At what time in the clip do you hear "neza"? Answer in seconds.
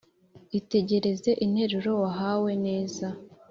2.65-3.07